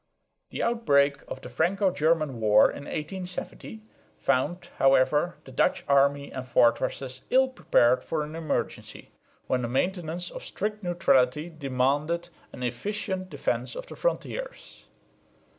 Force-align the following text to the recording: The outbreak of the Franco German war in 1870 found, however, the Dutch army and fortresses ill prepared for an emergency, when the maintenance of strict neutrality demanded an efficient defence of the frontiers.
The 0.49 0.63
outbreak 0.63 1.17
of 1.27 1.41
the 1.41 1.49
Franco 1.49 1.91
German 1.91 2.39
war 2.39 2.71
in 2.71 2.85
1870 2.85 3.83
found, 4.17 4.69
however, 4.77 5.35
the 5.45 5.51
Dutch 5.51 5.85
army 5.87 6.31
and 6.31 6.43
fortresses 6.47 7.21
ill 7.29 7.49
prepared 7.49 8.03
for 8.03 8.23
an 8.23 8.35
emergency, 8.35 9.11
when 9.45 9.61
the 9.61 9.67
maintenance 9.67 10.31
of 10.31 10.43
strict 10.43 10.81
neutrality 10.81 11.49
demanded 11.55 12.29
an 12.51 12.63
efficient 12.63 13.29
defence 13.29 13.75
of 13.75 13.85
the 13.85 13.95
frontiers. 13.95 14.85